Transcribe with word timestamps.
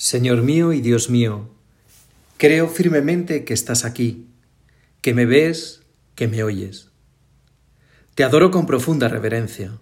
Señor 0.00 0.42
mío 0.42 0.72
y 0.72 0.80
Dios 0.80 1.10
mío, 1.10 1.50
creo 2.36 2.68
firmemente 2.68 3.44
que 3.44 3.52
estás 3.52 3.84
aquí, 3.84 4.28
que 5.00 5.12
me 5.12 5.26
ves, 5.26 5.82
que 6.14 6.28
me 6.28 6.44
oyes. 6.44 6.92
Te 8.14 8.22
adoro 8.22 8.52
con 8.52 8.64
profunda 8.64 9.08
reverencia. 9.08 9.76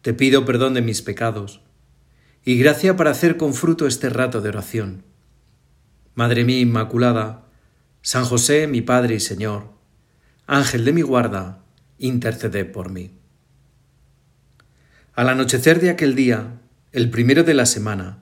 Te 0.00 0.12
pido 0.12 0.44
perdón 0.44 0.74
de 0.74 0.82
mis 0.82 1.02
pecados 1.02 1.60
y 2.44 2.58
gracia 2.58 2.96
para 2.96 3.12
hacer 3.12 3.36
con 3.36 3.54
fruto 3.54 3.86
este 3.86 4.10
rato 4.10 4.40
de 4.40 4.48
oración. 4.48 5.04
Madre 6.16 6.42
mía 6.42 6.58
Inmaculada, 6.58 7.46
San 8.00 8.24
José, 8.24 8.66
mi 8.66 8.82
Padre 8.82 9.14
y 9.14 9.20
Señor, 9.20 9.70
Ángel 10.48 10.84
de 10.84 10.94
mi 10.94 11.02
guarda, 11.02 11.62
intercede 11.96 12.64
por 12.64 12.90
mí. 12.90 13.12
Al 15.14 15.28
anochecer 15.28 15.80
de 15.80 15.90
aquel 15.90 16.16
día, 16.16 16.58
el 16.90 17.08
primero 17.08 17.44
de 17.44 17.54
la 17.54 17.66
semana, 17.66 18.21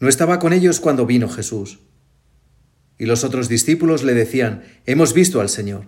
no 0.00 0.08
estaba 0.08 0.38
con 0.38 0.52
ellos 0.52 0.80
cuando 0.80 1.06
vino 1.06 1.28
Jesús. 1.28 1.78
Y 2.98 3.06
los 3.06 3.22
otros 3.22 3.48
discípulos 3.48 4.02
le 4.02 4.14
decían, 4.14 4.64
Hemos 4.86 5.14
visto 5.14 5.40
al 5.40 5.48
Señor. 5.48 5.86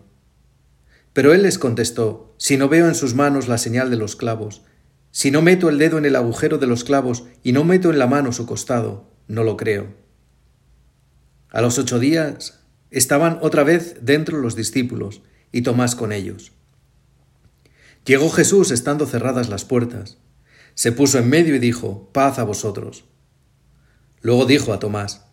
Pero 1.13 1.35
él 1.35 1.43
les 1.43 1.59
contestó, 1.59 2.35
Si 2.39 2.57
no 2.57 2.69
veo 2.69 2.89
en 2.89 2.95
sus 2.95 3.15
manos 3.15 3.49
la 3.49 3.59
señal 3.59 3.91
de 3.91 3.97
los 3.97 4.15
clavos, 4.15 4.63
si 5.11 5.31
no 5.31 5.43
meto 5.43 5.69
el 5.69 5.79
dedo 5.79 5.99
en 5.99 6.07
el 6.07 6.17
agujero 6.17 6.59
de 6.59 6.67
los 6.67 6.85
clavos 6.85 7.25
y 7.43 7.53
no 7.53 7.65
meto 7.65 7.91
en 7.91 7.99
la 7.99 8.07
mano 8.07 8.33
su 8.33 8.47
costado, 8.47 9.11
no 9.29 9.45
lo 9.45 9.59
creo. 9.59 9.95
A 11.51 11.61
los 11.61 11.79
ocho 11.79 11.99
días 11.99 12.61
estaban 12.91 13.39
otra 13.43 13.63
vez 13.63 13.97
dentro 14.01 14.39
los 14.39 14.57
discípulos 14.57 15.21
y 15.53 15.63
Tomás 15.63 15.95
con 15.95 16.13
ellos. 16.13 16.53
Llegó 18.07 18.31
Jesús 18.31 18.71
estando 18.71 19.07
cerradas 19.07 19.51
las 19.51 19.67
puertas. 19.67 20.17
Se 20.75 20.93
puso 20.93 21.19
en 21.19 21.29
medio 21.29 21.55
y 21.55 21.59
dijo, 21.59 22.11
Paz 22.13 22.39
a 22.39 22.45
vosotros. 22.45 23.05
Luego 24.23 24.47
dijo 24.47 24.73
a 24.73 24.79
Tomás, 24.79 25.27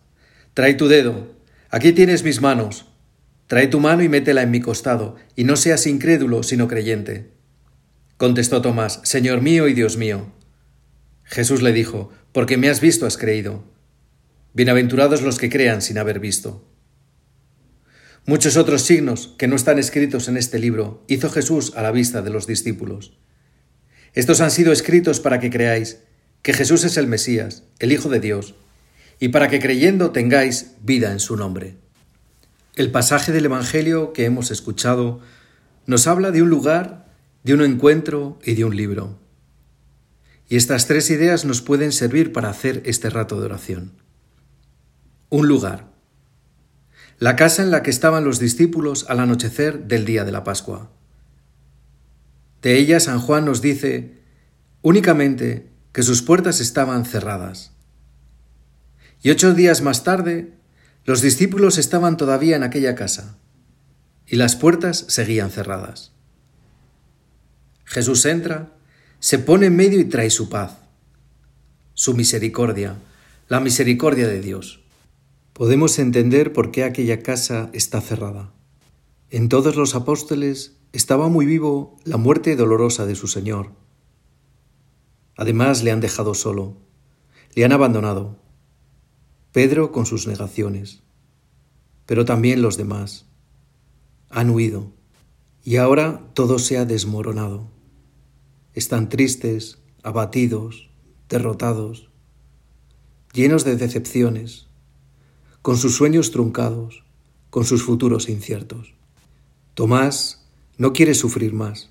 Trae 0.52 0.74
tu 0.74 0.88
dedo, 0.88 1.34
aquí 1.70 1.92
tienes 1.92 2.24
mis 2.24 2.40
manos, 2.40 2.86
trae 3.46 3.68
tu 3.68 3.80
mano 3.80 4.02
y 4.02 4.08
métela 4.08 4.42
en 4.42 4.50
mi 4.50 4.60
costado, 4.60 5.16
y 5.36 5.44
no 5.44 5.56
seas 5.56 5.86
incrédulo, 5.86 6.42
sino 6.42 6.68
creyente. 6.68 7.30
Contestó 8.16 8.60
Tomás, 8.60 9.00
Señor 9.04 9.40
mío 9.40 9.68
y 9.68 9.74
Dios 9.74 9.96
mío. 9.96 10.32
Jesús 11.24 11.62
le 11.62 11.72
dijo, 11.72 12.10
Porque 12.32 12.56
me 12.56 12.68
has 12.68 12.80
visto 12.80 13.06
has 13.06 13.16
creído. 13.16 13.64
Bienaventurados 14.52 15.22
los 15.22 15.38
que 15.38 15.48
crean 15.48 15.80
sin 15.80 15.96
haber 15.96 16.18
visto. 16.18 16.68
Muchos 18.26 18.56
otros 18.56 18.82
signos 18.82 19.34
que 19.38 19.46
no 19.48 19.56
están 19.56 19.78
escritos 19.78 20.28
en 20.28 20.36
este 20.36 20.58
libro 20.58 21.04
hizo 21.08 21.30
Jesús 21.30 21.72
a 21.76 21.82
la 21.82 21.92
vista 21.92 22.20
de 22.20 22.30
los 22.30 22.46
discípulos. 22.46 23.18
Estos 24.12 24.40
han 24.40 24.50
sido 24.50 24.72
escritos 24.72 25.20
para 25.20 25.38
que 25.38 25.50
creáis 25.50 26.02
que 26.42 26.52
Jesús 26.52 26.84
es 26.84 26.96
el 26.96 27.06
Mesías, 27.06 27.64
el 27.78 27.92
Hijo 27.92 28.08
de 28.08 28.20
Dios, 28.20 28.56
y 29.20 29.28
para 29.28 29.48
que 29.48 29.60
creyendo 29.60 30.10
tengáis 30.10 30.72
vida 30.82 31.12
en 31.12 31.20
su 31.20 31.36
nombre. 31.36 31.76
El 32.74 32.90
pasaje 32.90 33.30
del 33.30 33.44
Evangelio 33.44 34.14
que 34.14 34.24
hemos 34.24 34.50
escuchado 34.50 35.20
nos 35.86 36.06
habla 36.06 36.30
de 36.30 36.42
un 36.42 36.48
lugar, 36.48 37.06
de 37.44 37.52
un 37.52 37.60
encuentro 37.60 38.38
y 38.42 38.54
de 38.54 38.64
un 38.64 38.74
libro. 38.74 39.18
Y 40.48 40.56
estas 40.56 40.86
tres 40.86 41.10
ideas 41.10 41.44
nos 41.44 41.60
pueden 41.60 41.92
servir 41.92 42.32
para 42.32 42.48
hacer 42.48 42.82
este 42.86 43.10
rato 43.10 43.38
de 43.38 43.46
oración. 43.46 43.92
Un 45.28 45.46
lugar. 45.46 45.90
La 47.18 47.36
casa 47.36 47.62
en 47.62 47.70
la 47.70 47.82
que 47.82 47.90
estaban 47.90 48.24
los 48.24 48.38
discípulos 48.38 49.04
al 49.08 49.20
anochecer 49.20 49.84
del 49.84 50.06
día 50.06 50.24
de 50.24 50.32
la 50.32 50.42
Pascua. 50.42 50.90
De 52.62 52.78
ella 52.78 52.98
San 53.00 53.20
Juan 53.20 53.44
nos 53.44 53.60
dice 53.60 54.18
únicamente 54.80 55.70
que 55.92 56.02
sus 56.02 56.22
puertas 56.22 56.60
estaban 56.60 57.04
cerradas. 57.04 57.72
Y 59.22 59.30
ocho 59.30 59.52
días 59.54 59.82
más 59.82 60.02
tarde, 60.02 60.54
los 61.04 61.20
discípulos 61.20 61.78
estaban 61.78 62.16
todavía 62.16 62.56
en 62.56 62.62
aquella 62.62 62.94
casa, 62.94 63.36
y 64.26 64.36
las 64.36 64.56
puertas 64.56 65.04
seguían 65.08 65.50
cerradas. 65.50 66.12
Jesús 67.84 68.24
entra, 68.24 68.72
se 69.18 69.38
pone 69.38 69.66
en 69.66 69.76
medio 69.76 70.00
y 70.00 70.04
trae 70.04 70.30
su 70.30 70.48
paz, 70.48 70.78
su 71.94 72.14
misericordia, 72.14 72.96
la 73.48 73.60
misericordia 73.60 74.26
de 74.26 74.40
Dios. 74.40 74.80
Podemos 75.52 75.98
entender 75.98 76.52
por 76.52 76.70
qué 76.70 76.84
aquella 76.84 77.22
casa 77.22 77.68
está 77.72 78.00
cerrada. 78.00 78.52
En 79.28 79.48
todos 79.48 79.76
los 79.76 79.94
apóstoles 79.94 80.76
estaba 80.92 81.28
muy 81.28 81.44
vivo 81.44 81.98
la 82.04 82.16
muerte 82.16 82.56
dolorosa 82.56 83.04
de 83.04 83.16
su 83.16 83.26
Señor. 83.26 83.72
Además 85.36 85.82
le 85.82 85.90
han 85.90 86.00
dejado 86.00 86.34
solo, 86.34 86.76
le 87.54 87.64
han 87.64 87.72
abandonado, 87.72 88.38
Pedro 89.52 89.90
con 89.90 90.06
sus 90.06 90.28
negaciones, 90.28 91.02
pero 92.06 92.24
también 92.24 92.62
los 92.62 92.76
demás. 92.76 93.26
Han 94.28 94.50
huido 94.50 94.92
y 95.64 95.76
ahora 95.76 96.30
todo 96.34 96.60
se 96.60 96.78
ha 96.78 96.84
desmoronado. 96.84 97.68
Están 98.74 99.08
tristes, 99.08 99.78
abatidos, 100.04 100.88
derrotados, 101.28 102.10
llenos 103.32 103.64
de 103.64 103.76
decepciones, 103.76 104.68
con 105.62 105.76
sus 105.76 105.96
sueños 105.96 106.30
truncados, 106.30 107.02
con 107.50 107.64
sus 107.64 107.82
futuros 107.82 108.28
inciertos. 108.28 108.94
Tomás 109.74 110.48
no 110.78 110.92
quiere 110.92 111.14
sufrir 111.14 111.54
más, 111.54 111.90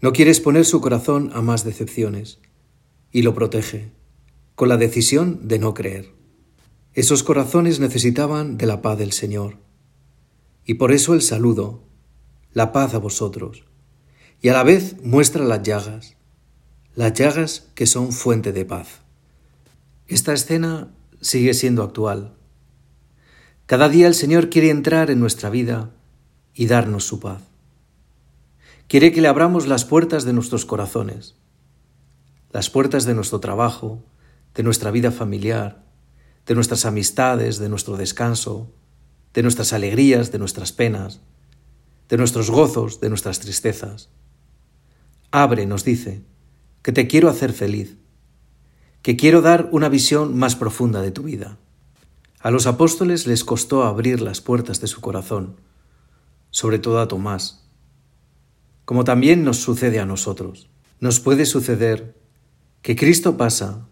no 0.00 0.12
quiere 0.12 0.30
exponer 0.30 0.64
su 0.64 0.80
corazón 0.80 1.32
a 1.34 1.42
más 1.42 1.64
decepciones 1.64 2.38
y 3.10 3.22
lo 3.22 3.34
protege 3.34 3.90
con 4.54 4.68
la 4.68 4.76
decisión 4.76 5.46
de 5.48 5.58
no 5.58 5.74
creer. 5.74 6.17
Esos 6.98 7.22
corazones 7.22 7.78
necesitaban 7.78 8.58
de 8.58 8.66
la 8.66 8.82
paz 8.82 8.98
del 8.98 9.12
Señor. 9.12 9.58
Y 10.64 10.74
por 10.74 10.90
eso 10.90 11.14
el 11.14 11.22
saludo, 11.22 11.84
la 12.52 12.72
paz 12.72 12.92
a 12.92 12.98
vosotros. 12.98 13.62
Y 14.42 14.48
a 14.48 14.52
la 14.52 14.64
vez 14.64 14.96
muestra 15.04 15.44
las 15.44 15.62
llagas, 15.62 16.16
las 16.96 17.12
llagas 17.12 17.68
que 17.76 17.86
son 17.86 18.10
fuente 18.10 18.50
de 18.52 18.64
paz. 18.64 19.02
Esta 20.08 20.32
escena 20.32 20.92
sigue 21.20 21.54
siendo 21.54 21.84
actual. 21.84 22.34
Cada 23.66 23.88
día 23.88 24.08
el 24.08 24.14
Señor 24.16 24.50
quiere 24.50 24.70
entrar 24.70 25.12
en 25.12 25.20
nuestra 25.20 25.50
vida 25.50 25.92
y 26.52 26.66
darnos 26.66 27.04
su 27.04 27.20
paz. 27.20 27.42
Quiere 28.88 29.12
que 29.12 29.20
le 29.20 29.28
abramos 29.28 29.68
las 29.68 29.84
puertas 29.84 30.24
de 30.24 30.32
nuestros 30.32 30.64
corazones, 30.64 31.36
las 32.50 32.70
puertas 32.70 33.04
de 33.04 33.14
nuestro 33.14 33.38
trabajo, 33.38 34.02
de 34.56 34.64
nuestra 34.64 34.90
vida 34.90 35.12
familiar, 35.12 35.86
de 36.48 36.54
nuestras 36.54 36.86
amistades, 36.86 37.58
de 37.58 37.68
nuestro 37.68 37.98
descanso, 37.98 38.72
de 39.34 39.42
nuestras 39.42 39.74
alegrías, 39.74 40.32
de 40.32 40.38
nuestras 40.38 40.72
penas, 40.72 41.20
de 42.08 42.16
nuestros 42.16 42.50
gozos, 42.50 43.00
de 43.00 43.10
nuestras 43.10 43.38
tristezas. 43.38 44.08
Abre, 45.30 45.66
nos 45.66 45.84
dice, 45.84 46.22
que 46.80 46.90
te 46.90 47.06
quiero 47.06 47.28
hacer 47.28 47.52
feliz, 47.52 47.98
que 49.02 49.14
quiero 49.14 49.42
dar 49.42 49.68
una 49.72 49.90
visión 49.90 50.38
más 50.38 50.56
profunda 50.56 51.02
de 51.02 51.10
tu 51.10 51.24
vida. 51.24 51.58
A 52.40 52.50
los 52.50 52.66
apóstoles 52.66 53.26
les 53.26 53.44
costó 53.44 53.84
abrir 53.84 54.22
las 54.22 54.40
puertas 54.40 54.80
de 54.80 54.86
su 54.86 55.02
corazón, 55.02 55.56
sobre 56.48 56.78
todo 56.78 57.00
a 57.00 57.08
Tomás, 57.08 57.68
como 58.86 59.04
también 59.04 59.44
nos 59.44 59.58
sucede 59.58 60.00
a 60.00 60.06
nosotros. 60.06 60.70
Nos 60.98 61.20
puede 61.20 61.44
suceder 61.44 62.16
que 62.80 62.96
Cristo 62.96 63.36
pasa 63.36 63.86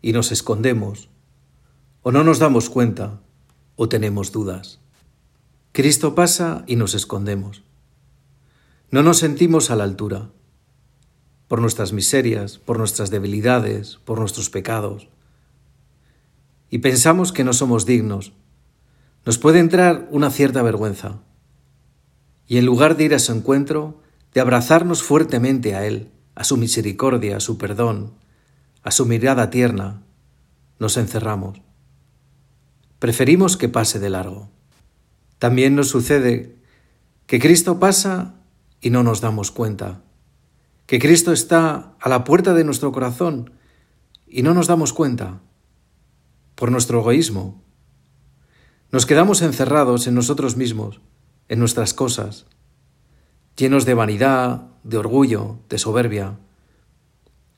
y 0.00 0.12
nos 0.12 0.30
escondemos 0.30 1.08
o 2.02 2.12
no 2.12 2.24
nos 2.24 2.38
damos 2.38 2.68
cuenta 2.68 3.20
o 3.76 3.88
tenemos 3.88 4.32
dudas. 4.32 4.80
Cristo 5.72 6.14
pasa 6.14 6.64
y 6.66 6.76
nos 6.76 6.94
escondemos. 6.94 7.62
No 8.90 9.02
nos 9.02 9.18
sentimos 9.18 9.70
a 9.70 9.76
la 9.76 9.84
altura 9.84 10.30
por 11.48 11.60
nuestras 11.60 11.92
miserias, 11.92 12.58
por 12.58 12.78
nuestras 12.78 13.10
debilidades, 13.10 13.98
por 14.04 14.18
nuestros 14.18 14.50
pecados. 14.50 15.08
Y 16.70 16.78
pensamos 16.78 17.32
que 17.32 17.44
no 17.44 17.52
somos 17.52 17.86
dignos. 17.86 18.32
Nos 19.24 19.38
puede 19.38 19.60
entrar 19.60 20.08
una 20.10 20.30
cierta 20.30 20.62
vergüenza. 20.62 21.20
Y 22.46 22.58
en 22.58 22.66
lugar 22.66 22.96
de 22.96 23.04
ir 23.04 23.14
a 23.14 23.18
su 23.18 23.32
encuentro, 23.32 24.00
de 24.34 24.40
abrazarnos 24.40 25.02
fuertemente 25.02 25.74
a 25.74 25.86
Él, 25.86 26.10
a 26.34 26.44
su 26.44 26.56
misericordia, 26.56 27.36
a 27.36 27.40
su 27.40 27.58
perdón, 27.58 28.14
a 28.82 28.90
su 28.90 29.06
mirada 29.06 29.50
tierna, 29.50 30.02
nos 30.78 30.96
encerramos. 30.96 31.60
Preferimos 33.02 33.56
que 33.56 33.68
pase 33.68 33.98
de 33.98 34.10
largo. 34.10 34.48
También 35.40 35.74
nos 35.74 35.88
sucede 35.88 36.54
que 37.26 37.40
Cristo 37.40 37.80
pasa 37.80 38.36
y 38.80 38.90
no 38.90 39.02
nos 39.02 39.20
damos 39.20 39.50
cuenta, 39.50 40.04
que 40.86 41.00
Cristo 41.00 41.32
está 41.32 41.96
a 41.98 42.08
la 42.08 42.22
puerta 42.22 42.54
de 42.54 42.62
nuestro 42.62 42.92
corazón 42.92 43.54
y 44.28 44.44
no 44.44 44.54
nos 44.54 44.68
damos 44.68 44.92
cuenta 44.92 45.40
por 46.54 46.70
nuestro 46.70 47.00
egoísmo. 47.00 47.60
Nos 48.92 49.04
quedamos 49.04 49.42
encerrados 49.42 50.06
en 50.06 50.14
nosotros 50.14 50.56
mismos, 50.56 51.00
en 51.48 51.58
nuestras 51.58 51.94
cosas, 51.94 52.46
llenos 53.56 53.84
de 53.84 53.94
vanidad, 53.94 54.68
de 54.84 54.98
orgullo, 54.98 55.58
de 55.68 55.78
soberbia. 55.78 56.38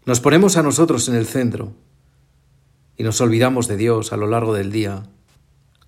Nos 0.06 0.20
ponemos 0.20 0.56
a 0.56 0.62
nosotros 0.62 1.06
en 1.11 1.17
el 1.17 1.26
centro 1.26 1.75
y 2.96 3.02
nos 3.02 3.20
olvidamos 3.20 3.69
de 3.69 3.76
Dios 3.76 4.14
a 4.14 4.17
lo 4.17 4.26
largo 4.26 4.55
del 4.55 4.73
día. 4.73 5.11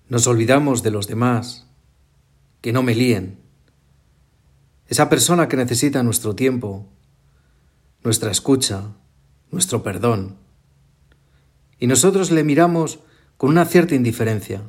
Nos 0.09 0.27
olvidamos 0.27 0.83
de 0.83 0.91
los 0.91 1.07
demás, 1.07 1.67
que 2.61 2.71
no 2.71 2.81
me 2.83 2.95
líen, 2.95 3.39
esa 4.87 5.09
persona 5.09 5.49
que 5.49 5.57
necesita 5.57 6.01
nuestro 6.01 6.33
tiempo, 6.33 6.87
nuestra 8.03 8.31
escucha, 8.31 8.93
nuestro 9.51 9.83
perdón. 9.83 10.37
Y 11.77 11.87
nosotros 11.87 12.31
le 12.31 12.45
miramos 12.45 12.99
con 13.35 13.49
una 13.49 13.65
cierta 13.65 13.95
indiferencia. 13.95 14.61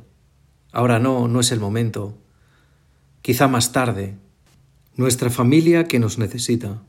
Ahora 0.73 0.99
no, 0.99 1.29
no 1.29 1.39
es 1.39 1.51
el 1.53 1.61
momento. 1.61 2.17
Quizá 3.21 3.47
más 3.47 3.71
tarde. 3.71 4.17
Nuestra 4.95 5.29
familia 5.29 5.85
que 5.85 5.99
nos 5.99 6.17
necesita. 6.17 6.83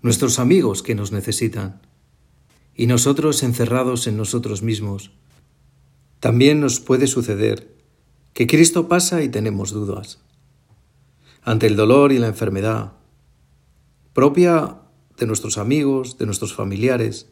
Nuestros 0.00 0.38
amigos 0.38 0.82
que 0.82 0.94
nos 0.94 1.12
necesitan. 1.12 1.82
Y 2.74 2.86
nosotros 2.86 3.42
encerrados 3.42 4.06
en 4.06 4.16
nosotros 4.16 4.62
mismos. 4.62 5.12
También 6.24 6.58
nos 6.58 6.80
puede 6.80 7.06
suceder 7.06 7.76
que 8.32 8.46
Cristo 8.46 8.88
pasa 8.88 9.22
y 9.22 9.28
tenemos 9.28 9.72
dudas 9.72 10.22
ante 11.42 11.66
el 11.66 11.76
dolor 11.76 12.12
y 12.12 12.18
la 12.18 12.28
enfermedad, 12.28 12.94
propia 14.14 14.80
de 15.18 15.26
nuestros 15.26 15.58
amigos, 15.58 16.16
de 16.16 16.24
nuestros 16.24 16.54
familiares, 16.54 17.28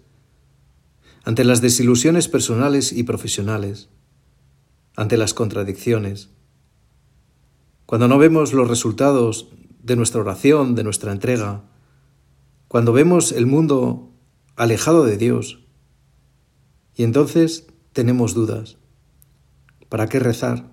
ante 1.24 1.42
las 1.42 1.62
desilusiones 1.62 2.28
personales 2.28 2.92
y 2.92 3.04
profesionales, 3.04 3.88
ante 4.94 5.16
las 5.16 5.32
contradicciones. 5.32 6.28
Cuando 7.86 8.08
no 8.08 8.18
vemos 8.18 8.52
los 8.52 8.68
resultados 8.68 9.48
de 9.82 9.96
nuestra 9.96 10.20
oración, 10.20 10.74
de 10.74 10.84
nuestra 10.84 11.12
entrega, 11.12 11.64
cuando 12.68 12.92
vemos 12.92 13.32
el 13.32 13.46
mundo 13.46 14.12
alejado 14.54 15.06
de 15.06 15.16
Dios, 15.16 15.60
y 16.94 17.04
entonces 17.04 17.68
tenemos 17.94 18.34
dudas. 18.34 18.76
¿Para 19.92 20.06
qué 20.06 20.18
rezar? 20.18 20.72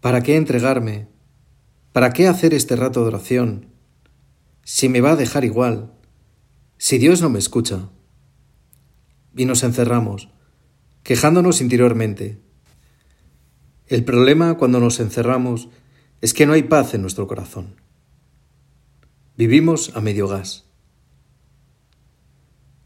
¿Para 0.00 0.22
qué 0.22 0.34
entregarme? 0.34 1.08
¿Para 1.92 2.14
qué 2.14 2.26
hacer 2.26 2.54
este 2.54 2.74
rato 2.74 3.02
de 3.02 3.08
oración? 3.08 3.66
Si 4.62 4.88
me 4.88 5.02
va 5.02 5.10
a 5.10 5.16
dejar 5.16 5.44
igual, 5.44 5.92
si 6.78 6.96
Dios 6.96 7.20
no 7.20 7.28
me 7.28 7.38
escucha. 7.38 7.90
Y 9.36 9.44
nos 9.44 9.62
encerramos, 9.62 10.30
quejándonos 11.02 11.60
interiormente. 11.60 12.40
El 13.88 14.04
problema 14.04 14.56
cuando 14.56 14.80
nos 14.80 15.00
encerramos 15.00 15.68
es 16.22 16.32
que 16.32 16.46
no 16.46 16.54
hay 16.54 16.62
paz 16.62 16.94
en 16.94 17.02
nuestro 17.02 17.26
corazón. 17.26 17.78
Vivimos 19.36 19.94
a 19.94 20.00
medio 20.00 20.28
gas. 20.28 20.64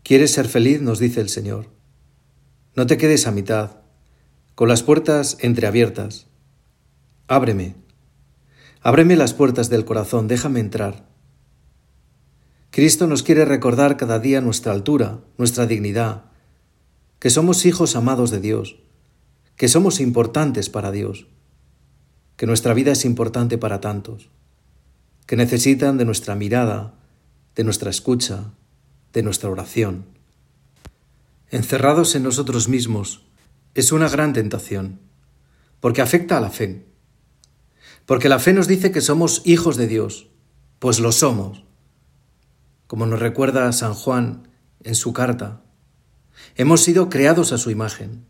¿Quieres 0.03 0.33
ser 0.33 0.49
feliz? 0.49 0.81
nos 0.81 0.99
dice 0.99 1.21
el 1.21 1.29
Señor. 1.29 1.69
No 2.75 2.89
te 2.89 2.97
quedes 2.97 3.29
a 3.29 3.31
mitad, 3.31 3.80
con 4.61 4.69
las 4.69 4.83
puertas 4.83 5.39
entreabiertas. 5.41 6.27
Ábreme, 7.29 7.77
Ábreme 8.83 9.17
las 9.17 9.33
puertas 9.33 9.71
del 9.71 9.87
corazón, 9.87 10.29
déjame 10.29 10.61
entrar. 10.61 11.09
Cristo 12.71 13.07
nos 13.07 13.23
quiere 13.23 13.47
recordar 13.47 13.97
cada 13.97 14.19
día 14.19 14.43
nuestra 14.43 14.73
altura, 14.73 15.21
nuestra 15.39 15.65
dignidad, 15.65 16.25
que 17.21 17.31
somos 17.31 17.65
hijos 17.65 17.97
amados 17.97 18.31
de 18.31 18.41
Dios, 18.41 18.77
que 19.57 19.67
somos 19.67 19.99
importantes 19.99 20.69
para 20.69 20.91
Dios, 20.91 21.27
que 22.37 22.45
nuestra 22.45 22.75
vida 22.75 22.93
es 22.93 23.07
importante 23.07 23.57
para 23.57 23.81
tantos, 23.81 24.29
que 25.25 25.37
necesitan 25.37 25.97
de 25.97 26.05
nuestra 26.05 26.35
mirada, 26.35 26.97
de 27.55 27.65
nuestra 27.65 27.89
escucha, 27.89 28.53
de 29.15 29.23
nuestra 29.23 29.49
oración. 29.49 30.05
Encerrados 31.49 32.15
en 32.15 32.25
nosotros 32.25 32.69
mismos 32.69 33.23
es 33.75 33.93
una 33.93 34.09
gran 34.09 34.33
tentación, 34.33 35.01
porque 35.81 36.03
afecta 36.03 36.37
a 36.37 36.41
la 36.41 36.51
fe 36.51 36.91
porque 38.11 38.29
la 38.29 38.41
fe 38.41 38.53
nos 38.53 38.67
dice 38.67 38.91
que 38.91 39.01
somos 39.01 39.41
hijos 39.45 39.77
de 39.77 39.87
Dios, 39.87 40.27
pues 40.81 40.99
lo 40.99 41.13
somos. 41.13 41.63
Como 42.89 43.07
nos 43.07 43.21
recuerda 43.21 43.73
San 43.73 43.95
Juan 43.95 44.49
en 44.83 44.97
su 44.97 45.13
carta, 45.13 45.63
hemos 46.57 46.83
sido 46.83 47.09
creados 47.09 47.53
a 47.53 47.59
su 47.59 47.71
imagen. 47.71 48.27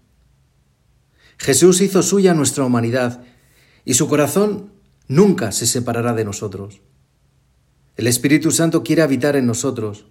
Jesús 1.38 1.81
hizo 1.81 2.02
suya 2.02 2.34
nuestra 2.34 2.64
humanidad 2.64 3.25
y 3.87 3.94
su 3.94 4.06
corazón 4.06 4.70
nunca 5.08 5.50
se 5.50 5.66
separará 5.66 6.12
de 6.12 6.26
nosotros. 6.26 6.82
El 7.96 8.06
Espíritu 8.06 8.50
Santo 8.50 8.82
quiere 8.82 9.00
habitar 9.00 9.34
en 9.34 9.46
nosotros. 9.46 10.04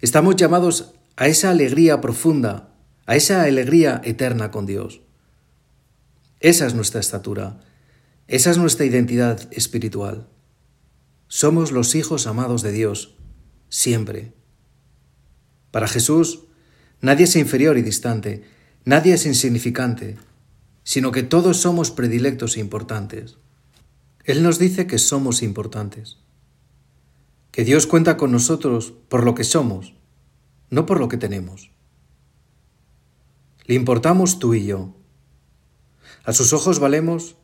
Estamos 0.00 0.36
llamados 0.36 0.92
a 1.16 1.28
esa 1.28 1.48
alegría 1.48 2.02
profunda, 2.02 2.71
a 3.12 3.16
esa 3.16 3.42
alegría 3.42 4.00
eterna 4.04 4.50
con 4.50 4.64
Dios. 4.64 5.02
Esa 6.40 6.66
es 6.66 6.74
nuestra 6.74 7.00
estatura 7.00 7.60
esa 8.32 8.50
es 8.50 8.56
nuestra 8.56 8.86
identidad 8.86 9.46
espiritual. 9.52 10.26
Somos 11.28 11.70
los 11.70 11.94
hijos 11.94 12.26
amados 12.26 12.62
de 12.62 12.72
Dios, 12.72 13.14
siempre. 13.68 14.32
Para 15.70 15.86
Jesús, 15.86 16.44
nadie 17.02 17.24
es 17.24 17.36
inferior 17.36 17.76
y 17.76 17.82
distante, 17.82 18.44
nadie 18.86 19.12
es 19.12 19.26
insignificante, 19.26 20.16
sino 20.82 21.12
que 21.12 21.22
todos 21.22 21.58
somos 21.58 21.90
predilectos 21.90 22.56
e 22.56 22.60
importantes. 22.60 23.36
Él 24.24 24.42
nos 24.42 24.58
dice 24.58 24.86
que 24.86 24.98
somos 24.98 25.42
importantes, 25.42 26.16
que 27.50 27.64
Dios 27.64 27.86
cuenta 27.86 28.16
con 28.16 28.32
nosotros 28.32 28.94
por 29.10 29.24
lo 29.24 29.34
que 29.34 29.44
somos, 29.44 29.92
no 30.70 30.86
por 30.86 31.00
lo 31.00 31.08
que 31.08 31.18
tenemos. 31.18 31.70
Le 33.64 33.74
importamos 33.74 34.38
tú 34.38 34.54
y 34.54 34.66
yo. 34.66 34.94
A 36.24 36.32
sus 36.32 36.52
ojos 36.52 36.78
valemos 36.78 37.36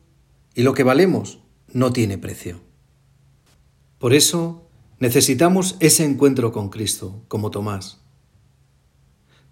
y 0.55 0.63
lo 0.63 0.73
que 0.73 0.83
valemos 0.83 1.39
no 1.73 1.93
tiene 1.93 2.17
precio. 2.17 2.61
Por 3.97 4.13
eso 4.13 4.69
necesitamos 4.99 5.75
ese 5.79 6.05
encuentro 6.05 6.51
con 6.51 6.69
Cristo, 6.69 7.23
como 7.27 7.51
Tomás. 7.51 7.99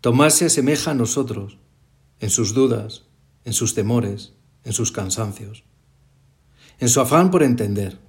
Tomás 0.02 0.36
se 0.36 0.46
asemeja 0.46 0.92
a 0.92 0.96
nosotros 0.96 1.58
en 2.20 2.30
sus 2.30 2.54
dudas, 2.54 3.04
en 3.46 3.54
sus 3.54 3.74
temores, 3.74 4.34
en 4.64 4.74
sus 4.74 4.92
cansancios, 4.92 5.64
en 6.80 6.90
su 6.90 7.02
afán 7.02 7.32
por 7.32 7.44
entender. 7.44 8.00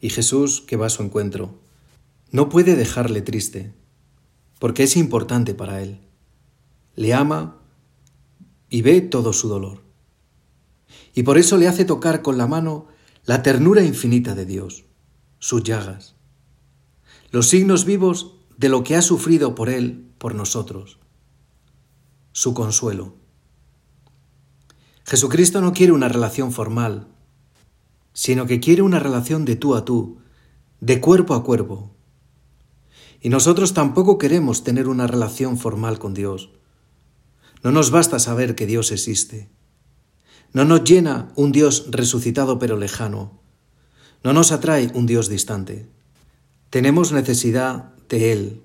Y 0.00 0.10
Jesús, 0.10 0.60
que 0.62 0.76
va 0.76 0.86
a 0.86 0.90
su 0.90 1.02
encuentro, 1.02 1.58
no 2.30 2.48
puede 2.48 2.76
dejarle 2.76 3.22
triste, 3.22 3.72
porque 4.58 4.82
es 4.82 4.96
importante 4.96 5.54
para 5.54 5.82
él. 5.82 6.00
Le 7.00 7.14
ama 7.14 7.56
y 8.68 8.82
ve 8.82 9.00
todo 9.00 9.32
su 9.32 9.48
dolor 9.48 9.80
y 11.14 11.22
por 11.22 11.38
eso 11.38 11.56
le 11.56 11.68
hace 11.68 11.84
tocar 11.84 12.22
con 12.22 12.38
la 12.38 12.46
mano 12.46 12.86
la 13.24 13.42
ternura 13.42 13.82
infinita 13.82 14.34
de 14.34 14.46
Dios, 14.46 14.84
sus 15.38 15.62
llagas, 15.62 16.14
los 17.30 17.48
signos 17.48 17.84
vivos 17.84 18.36
de 18.56 18.68
lo 18.68 18.84
que 18.84 18.96
ha 18.96 19.02
sufrido 19.02 19.54
por 19.54 19.68
Él, 19.68 20.10
por 20.18 20.34
nosotros, 20.34 20.98
su 22.32 22.54
consuelo. 22.54 23.14
Jesucristo 25.04 25.60
no 25.60 25.72
quiere 25.72 25.92
una 25.92 26.08
relación 26.08 26.52
formal, 26.52 27.08
sino 28.12 28.46
que 28.46 28.60
quiere 28.60 28.82
una 28.82 28.98
relación 28.98 29.44
de 29.44 29.56
tú 29.56 29.74
a 29.74 29.84
tú, 29.84 30.18
de 30.80 31.00
cuerpo 31.00 31.34
a 31.34 31.42
cuerpo. 31.42 31.90
Y 33.20 33.28
nosotros 33.28 33.74
tampoco 33.74 34.18
queremos 34.18 34.64
tener 34.64 34.88
una 34.88 35.06
relación 35.06 35.58
formal 35.58 35.98
con 35.98 36.14
Dios. 36.14 36.50
No 37.62 37.72
nos 37.72 37.90
basta 37.90 38.18
saber 38.18 38.54
que 38.54 38.66
Dios 38.66 38.90
existe. 38.90 39.50
No 40.52 40.64
nos 40.64 40.84
llena 40.84 41.32
un 41.36 41.52
Dios 41.52 41.86
resucitado 41.90 42.58
pero 42.58 42.76
lejano. 42.76 43.40
No 44.24 44.32
nos 44.32 44.52
atrae 44.52 44.90
un 44.94 45.06
Dios 45.06 45.28
distante. 45.28 45.88
Tenemos 46.70 47.12
necesidad 47.12 47.94
de 48.08 48.32
Él, 48.32 48.62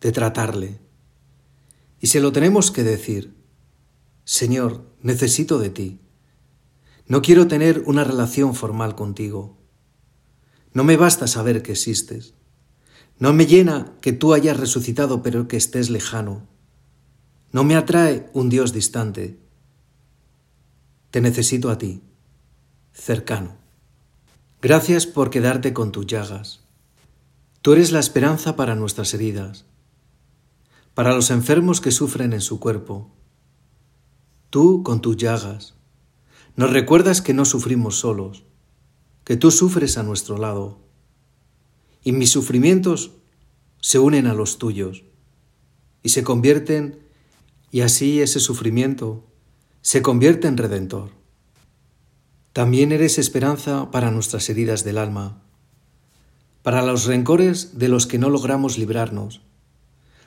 de 0.00 0.12
tratarle. 0.12 0.78
Y 2.00 2.08
se 2.08 2.20
lo 2.20 2.32
tenemos 2.32 2.70
que 2.70 2.84
decir. 2.84 3.34
Señor, 4.24 4.84
necesito 5.02 5.58
de 5.58 5.70
ti. 5.70 6.00
No 7.06 7.22
quiero 7.22 7.46
tener 7.46 7.84
una 7.86 8.02
relación 8.02 8.54
formal 8.54 8.96
contigo. 8.96 9.56
No 10.72 10.84
me 10.84 10.96
basta 10.96 11.26
saber 11.26 11.62
que 11.62 11.72
existes. 11.72 12.34
No 13.18 13.32
me 13.32 13.46
llena 13.46 13.94
que 14.00 14.12
tú 14.12 14.34
hayas 14.34 14.58
resucitado 14.58 15.22
pero 15.22 15.48
que 15.48 15.56
estés 15.56 15.88
lejano. 15.88 16.48
No 17.56 17.64
me 17.64 17.74
atrae 17.74 18.28
un 18.34 18.50
Dios 18.50 18.74
distante. 18.74 19.40
Te 21.10 21.22
necesito 21.22 21.70
a 21.70 21.78
ti, 21.78 22.02
cercano. 22.92 23.56
Gracias 24.60 25.06
por 25.06 25.30
quedarte 25.30 25.72
con 25.72 25.90
tus 25.90 26.06
llagas. 26.06 26.60
Tú 27.62 27.72
eres 27.72 27.92
la 27.92 28.00
esperanza 28.00 28.56
para 28.56 28.74
nuestras 28.74 29.14
heridas, 29.14 29.64
para 30.92 31.14
los 31.14 31.30
enfermos 31.30 31.80
que 31.80 31.92
sufren 31.92 32.34
en 32.34 32.42
su 32.42 32.60
cuerpo. 32.60 33.10
Tú 34.50 34.82
con 34.82 35.00
tus 35.00 35.16
llagas 35.16 35.76
nos 36.56 36.74
recuerdas 36.74 37.22
que 37.22 37.32
no 37.32 37.46
sufrimos 37.46 37.98
solos, 37.98 38.44
que 39.24 39.38
tú 39.38 39.50
sufres 39.50 39.96
a 39.96 40.02
nuestro 40.02 40.36
lado. 40.36 40.78
Y 42.04 42.12
mis 42.12 42.28
sufrimientos 42.28 43.12
se 43.80 43.98
unen 43.98 44.26
a 44.26 44.34
los 44.34 44.58
tuyos 44.58 45.04
y 46.02 46.10
se 46.10 46.22
convierten, 46.22 47.05
y 47.70 47.80
así 47.80 48.20
ese 48.20 48.40
sufrimiento 48.40 49.24
se 49.82 50.02
convierte 50.02 50.48
en 50.48 50.56
redentor. 50.56 51.10
También 52.52 52.92
eres 52.92 53.18
esperanza 53.18 53.90
para 53.90 54.10
nuestras 54.10 54.48
heridas 54.48 54.82
del 54.82 54.98
alma, 54.98 55.42
para 56.62 56.82
los 56.82 57.04
rencores 57.04 57.78
de 57.78 57.88
los 57.88 58.06
que 58.06 58.18
no 58.18 58.30
logramos 58.30 58.78
librarnos, 58.78 59.42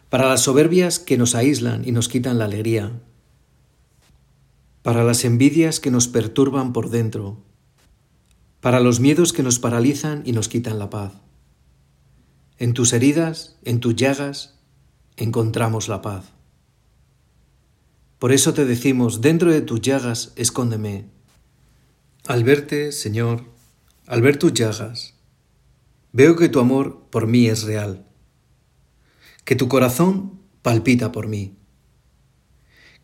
para 0.09 0.27
las 0.27 0.41
soberbias 0.41 0.99
que 0.99 1.17
nos 1.17 1.35
aíslan 1.35 1.87
y 1.87 1.91
nos 1.91 2.07
quitan 2.07 2.37
la 2.37 2.45
alegría, 2.45 3.01
para 4.81 5.03
las 5.03 5.25
envidias 5.25 5.79
que 5.79 5.91
nos 5.91 6.07
perturban 6.07 6.71
por 6.71 6.89
dentro, 6.89 7.43
para 8.61 8.79
los 8.79 8.99
miedos 8.99 9.33
que 9.33 9.43
nos 9.43 9.59
paralizan 9.59 10.23
y 10.25 10.31
nos 10.31 10.47
quitan 10.47 10.79
la 10.79 10.89
paz. 10.89 11.13
En 12.57 12.73
tus 12.73 12.93
heridas, 12.93 13.57
en 13.63 13.79
tus 13.79 13.95
llagas, 13.95 14.59
encontramos 15.17 15.87
la 15.87 16.01
paz. 16.01 16.38
Por 18.19 18.33
eso 18.33 18.53
te 18.53 18.65
decimos, 18.65 19.21
dentro 19.21 19.49
de 19.49 19.61
tus 19.61 19.79
llagas, 19.79 20.33
escóndeme, 20.35 21.05
al 22.27 22.43
verte, 22.43 22.91
Señor, 22.91 23.45
al 24.07 24.21
ver 24.21 24.37
tus 24.37 24.53
llagas, 24.53 25.15
veo 26.11 26.35
que 26.35 26.49
tu 26.49 26.59
amor 26.59 27.07
por 27.09 27.27
mí 27.27 27.47
es 27.47 27.63
real, 27.63 28.05
que 29.45 29.55
tu 29.55 29.69
corazón 29.69 30.41
palpita 30.61 31.13
por 31.13 31.29
mí, 31.29 31.55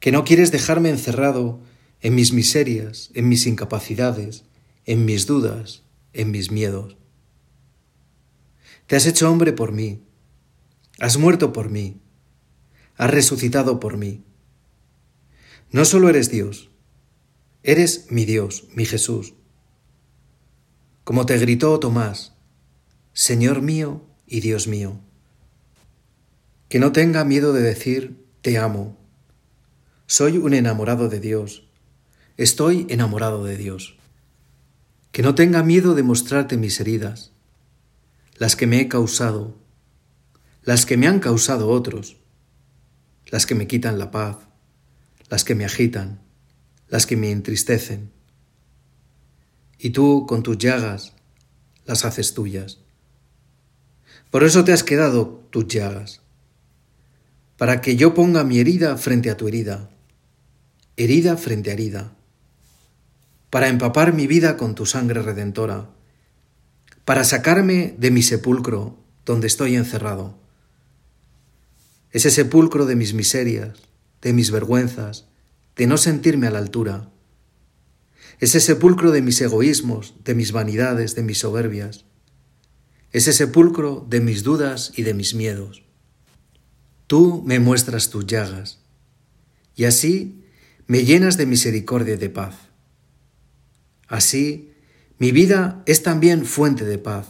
que 0.01 0.11
no 0.11 0.25
quieres 0.25 0.51
dejarme 0.51 0.89
encerrado 0.89 1.61
en 2.01 2.13
mis 2.13 2.33
miserias, 2.33 3.09
en 3.13 3.29
mis 3.29 3.47
incapacidades, 3.47 4.43
en 4.85 5.05
mis 5.05 5.25
dudas, 5.25 5.83
en 6.11 6.29
mis 6.29 6.51
miedos. 6.51 6.97
Te 8.87 8.97
has 8.97 9.05
hecho 9.05 9.31
hombre 9.31 9.53
por 9.53 9.71
mí, 9.71 10.03
has 10.99 11.17
muerto 11.17 11.53
por 11.53 11.69
mí, 11.69 12.01
has 12.97 13.09
resucitado 13.09 13.79
por 13.79 13.95
mí. 13.95 14.25
No 15.75 15.83
solo 15.83 16.07
eres 16.07 16.31
Dios, 16.31 16.69
Eres 17.61 18.09
mi 18.09 18.23
Dios, 18.23 18.63
mi 18.75 18.85
Jesús. 18.85 19.33
Como 21.03 21.25
te 21.25 21.37
gritó 21.37 21.77
Tomás, 21.81 22.31
Señor 23.11 23.61
mío 23.61 24.01
y 24.25 24.39
Dios 24.39 24.69
mío. 24.69 25.01
Que 26.69 26.79
no 26.79 26.93
tenga 26.93 27.25
miedo 27.25 27.51
de 27.51 27.61
decir, 27.61 28.25
te 28.41 28.57
amo. 28.57 28.97
Soy 30.07 30.37
un 30.37 30.53
enamorado 30.53 31.09
de 31.09 31.19
Dios. 31.19 31.67
Estoy 32.37 32.87
enamorado 32.87 33.43
de 33.43 33.57
Dios. 33.57 33.97
Que 35.11 35.23
no 35.23 35.35
tenga 35.35 35.61
miedo 35.61 35.93
de 35.93 36.03
mostrarte 36.03 36.55
mis 36.55 36.79
heridas, 36.79 37.33
las 38.37 38.55
que 38.55 38.65
me 38.65 38.79
he 38.79 38.87
causado, 38.87 39.57
las 40.63 40.85
que 40.85 40.95
me 40.95 41.07
han 41.07 41.19
causado 41.19 41.67
otros, 41.67 42.15
las 43.25 43.45
que 43.45 43.55
me 43.55 43.67
quitan 43.67 43.99
la 43.99 44.09
paz, 44.09 44.37
las 45.35 45.43
que 45.43 45.53
me 45.53 45.65
agitan, 45.65 46.21
las 46.87 47.05
que 47.05 47.17
me 47.17 47.29
entristecen. 47.29 48.09
Y 49.77 49.89
tú 49.89 50.25
con 50.25 50.43
tus 50.43 50.57
llagas 50.57 51.11
las 51.83 52.05
haces 52.05 52.33
tuyas. 52.33 52.79
Por 54.31 54.45
eso 54.45 54.63
te 54.63 54.71
has 54.71 54.85
quedado 54.85 55.45
tus 55.49 55.67
llagas, 55.67 56.21
para 57.57 57.81
que 57.81 57.97
yo 57.97 58.13
ponga 58.13 58.45
mi 58.45 58.59
herida 58.59 58.95
frente 58.95 59.29
a 59.29 59.35
tu 59.35 59.49
herida, 59.49 59.89
herida 60.95 61.35
frente 61.35 61.69
a 61.69 61.73
herida, 61.73 62.15
para 63.49 63.67
empapar 63.67 64.13
mi 64.13 64.27
vida 64.27 64.55
con 64.55 64.73
tu 64.73 64.85
sangre 64.85 65.21
redentora, 65.21 65.89
para 67.03 67.25
sacarme 67.25 67.93
de 67.97 68.09
mi 68.09 68.23
sepulcro 68.23 68.97
donde 69.25 69.47
estoy 69.47 69.75
encerrado. 69.75 70.37
Ese 72.11 72.31
sepulcro 72.31 72.85
de 72.85 72.95
mis 72.95 73.13
miserias, 73.13 73.77
de 74.21 74.33
mis 74.33 74.51
vergüenzas, 74.51 75.27
de 75.75 75.87
no 75.87 75.97
sentirme 75.97 76.47
a 76.47 76.51
la 76.51 76.59
altura. 76.59 77.11
Ese 78.39 78.59
sepulcro 78.59 79.11
de 79.11 79.21
mis 79.21 79.39
egoísmos, 79.41 80.15
de 80.23 80.35
mis 80.35 80.51
vanidades, 80.51 81.15
de 81.15 81.23
mis 81.23 81.39
soberbias. 81.39 82.05
Ese 83.11 83.33
sepulcro 83.33 84.05
de 84.09 84.19
mis 84.19 84.43
dudas 84.43 84.91
y 84.95 85.03
de 85.03 85.13
mis 85.13 85.35
miedos. 85.35 85.83
Tú 87.07 87.43
me 87.45 87.59
muestras 87.59 88.09
tus 88.09 88.25
llagas, 88.25 88.79
y 89.75 89.85
así 89.85 90.43
me 90.87 91.03
llenas 91.03 91.37
de 91.37 91.45
misericordia 91.45 92.15
y 92.15 92.17
de 92.17 92.29
paz. 92.29 92.55
Así, 94.07 94.73
mi 95.17 95.31
vida 95.31 95.83
es 95.85 96.03
también 96.03 96.45
fuente 96.45 96.83
de 96.83 96.97
paz, 96.97 97.27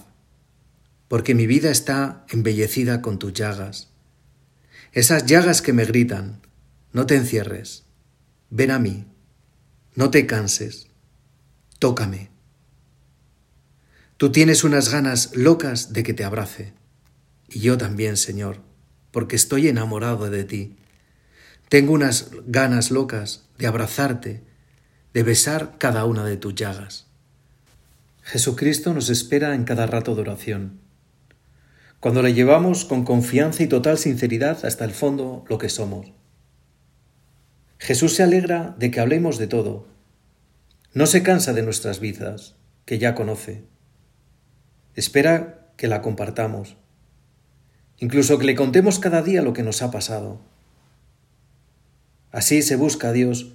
porque 1.08 1.36
mi 1.36 1.46
vida 1.46 1.72
está 1.72 2.26
embellecida 2.30 3.02
con 3.02 3.20
tus 3.20 3.34
llagas. 3.34 3.90
Esas 4.92 5.26
llagas 5.26 5.62
que 5.62 5.74
me 5.74 5.86
gritan, 5.86 6.42
no 6.96 7.06
te 7.06 7.18
encierres, 7.18 7.84
ven 8.50 8.72
a 8.72 8.80
mí, 8.80 9.06
no 9.96 10.12
te 10.12 10.26
canses, 10.26 10.88
tócame. 11.78 12.30
Tú 14.16 14.32
tienes 14.32 14.64
unas 14.64 14.88
ganas 14.94 15.36
locas 15.36 15.92
de 15.92 16.04
que 16.04 16.14
te 16.14 16.24
abrace, 16.24 16.72
y 17.50 17.60
yo 17.60 17.78
también, 17.78 18.16
Señor, 18.16 18.62
porque 19.12 19.36
estoy 19.36 19.68
enamorado 19.68 20.30
de 20.30 20.46
ti. 20.46 20.78
Tengo 21.68 21.92
unas 21.92 22.30
ganas 22.48 22.92
locas 22.92 23.44
de 23.58 23.68
abrazarte, 23.68 24.46
de 25.14 25.24
besar 25.24 25.76
cada 25.78 26.06
una 26.06 26.24
de 26.24 26.38
tus 26.38 26.56
llagas. 26.56 27.08
Jesucristo 28.22 28.94
nos 28.94 29.10
espera 29.10 29.54
en 29.54 29.66
cada 29.66 29.86
rato 29.86 30.16
de 30.16 30.22
oración. 30.22 30.80
Cuando 32.00 32.22
le 32.22 32.34
llevamos 32.34 32.86
con 32.86 33.04
confianza 33.04 33.64
y 33.64 33.68
total 33.68 33.98
sinceridad 33.98 34.66
hasta 34.66 34.86
el 34.86 34.92
fondo 34.92 35.44
lo 35.50 35.58
que 35.58 35.68
somos. 35.68 36.16
Jesús 37.78 38.16
se 38.16 38.24
alegra 38.24 38.76
de 38.80 38.92
que 38.92 39.00
hablemos 39.00 39.38
de 39.38 39.48
todo. 39.48 39.88
No 40.94 41.06
se 41.06 41.24
cansa 41.24 41.54
de 41.54 41.62
nuestras 41.62 42.00
vidas, 42.00 42.56
que 42.86 43.00
ya 43.00 43.16
conoce. 43.16 43.64
Espera 44.96 45.72
que 45.76 45.88
la 45.88 46.02
compartamos, 46.02 46.78
incluso 47.98 48.38
que 48.38 48.46
le 48.46 48.56
contemos 48.56 49.00
cada 49.00 49.22
día 49.22 49.42
lo 49.42 49.54
que 49.54 49.64
nos 49.64 49.82
ha 49.82 49.92
pasado. 49.92 50.40
Así 52.32 52.62
se 52.62 52.76
busca 52.76 53.10
a 53.10 53.12
Dios 53.12 53.54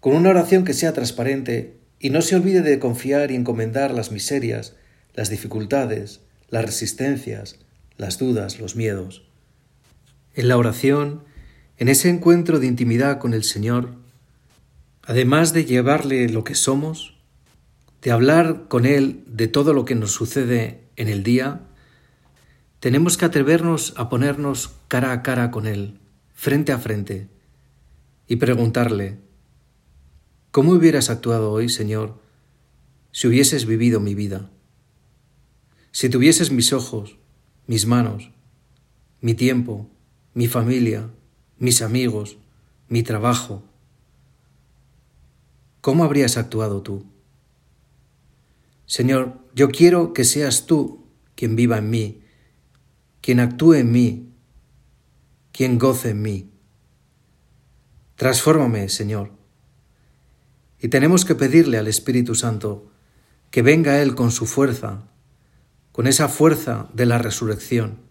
con 0.00 0.14
una 0.14 0.30
oración 0.30 0.64
que 0.64 0.74
sea 0.74 0.92
transparente 0.92 1.78
y 1.98 2.10
no 2.10 2.22
se 2.22 2.36
olvide 2.36 2.62
de 2.62 2.78
confiar 2.78 3.30
y 3.30 3.36
encomendar 3.36 3.92
las 3.92 4.10
miserias, 4.10 4.74
las 5.14 5.30
dificultades, 5.30 6.20
las 6.48 6.64
resistencias, 6.64 7.58
las 7.96 8.18
dudas, 8.18 8.58
los 8.58 8.76
miedos. 8.76 9.26
En 10.34 10.48
la 10.48 10.56
oración, 10.56 11.24
en 11.78 11.88
ese 11.88 12.08
encuentro 12.08 12.60
de 12.60 12.66
intimidad 12.66 13.18
con 13.18 13.34
el 13.34 13.44
Señor, 13.44 13.94
además 15.02 15.52
de 15.52 15.64
llevarle 15.64 16.28
lo 16.28 16.44
que 16.44 16.54
somos, 16.54 17.16
de 18.02 18.12
hablar 18.12 18.68
con 18.68 18.86
Él 18.86 19.24
de 19.26 19.48
todo 19.48 19.72
lo 19.72 19.84
que 19.84 19.94
nos 19.94 20.12
sucede 20.12 20.84
en 20.96 21.08
el 21.08 21.22
día, 21.22 21.62
tenemos 22.78 23.16
que 23.16 23.24
atrevernos 23.24 23.94
a 23.96 24.08
ponernos 24.08 24.74
cara 24.88 25.12
a 25.12 25.22
cara 25.22 25.50
con 25.50 25.66
Él, 25.66 25.98
frente 26.34 26.70
a 26.70 26.78
frente, 26.78 27.28
y 28.28 28.36
preguntarle, 28.36 29.18
¿cómo 30.50 30.72
hubieras 30.72 31.10
actuado 31.10 31.50
hoy, 31.50 31.68
Señor, 31.68 32.20
si 33.10 33.26
hubieses 33.26 33.66
vivido 33.66 34.00
mi 34.00 34.14
vida? 34.14 34.50
Si 35.92 36.08
tuvieses 36.08 36.50
mis 36.50 36.72
ojos, 36.72 37.16
mis 37.66 37.86
manos, 37.86 38.30
mi 39.20 39.34
tiempo, 39.34 39.88
mi 40.34 40.46
familia, 40.46 41.08
mis 41.58 41.82
amigos, 41.82 42.38
mi 42.88 43.02
trabajo. 43.02 43.62
¿Cómo 45.80 46.04
habrías 46.04 46.36
actuado 46.36 46.82
tú? 46.82 47.04
Señor, 48.86 49.38
yo 49.54 49.70
quiero 49.70 50.12
que 50.12 50.24
seas 50.24 50.66
tú 50.66 51.04
quien 51.34 51.56
viva 51.56 51.78
en 51.78 51.90
mí, 51.90 52.22
quien 53.20 53.40
actúe 53.40 53.74
en 53.74 53.92
mí, 53.92 54.28
quien 55.52 55.78
goce 55.78 56.10
en 56.10 56.22
mí. 56.22 56.50
Transfórmame, 58.16 58.88
Señor. 58.88 59.32
Y 60.80 60.88
tenemos 60.88 61.24
que 61.24 61.34
pedirle 61.34 61.78
al 61.78 61.88
Espíritu 61.88 62.34
Santo 62.34 62.90
que 63.50 63.62
venga 63.62 64.02
Él 64.02 64.14
con 64.14 64.30
su 64.30 64.46
fuerza, 64.46 65.04
con 65.92 66.06
esa 66.06 66.28
fuerza 66.28 66.88
de 66.92 67.06
la 67.06 67.18
resurrección, 67.18 68.03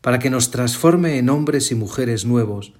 para 0.00 0.18
que 0.18 0.30
nos 0.30 0.50
transforme 0.50 1.18
en 1.18 1.28
hombres 1.28 1.70
y 1.70 1.74
mujeres 1.74 2.24
nuevos 2.24 2.74